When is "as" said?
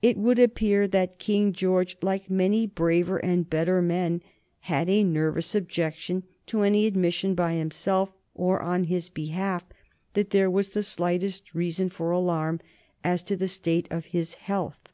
13.04-13.22